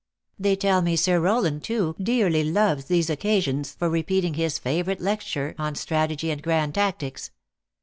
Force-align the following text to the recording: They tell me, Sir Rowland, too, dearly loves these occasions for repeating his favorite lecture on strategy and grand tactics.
They 0.39 0.55
tell 0.55 0.81
me, 0.81 0.95
Sir 0.95 1.19
Rowland, 1.19 1.63
too, 1.63 1.95
dearly 2.01 2.43
loves 2.43 2.85
these 2.85 3.07
occasions 3.07 3.73
for 3.73 3.87
repeating 3.87 4.33
his 4.33 4.57
favorite 4.57 4.99
lecture 4.99 5.53
on 5.59 5.75
strategy 5.75 6.31
and 6.31 6.41
grand 6.41 6.73
tactics. 6.73 7.29